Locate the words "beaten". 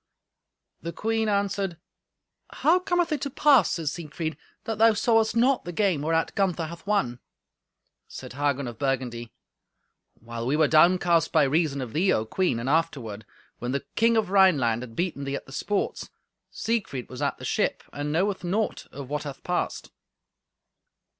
14.95-15.23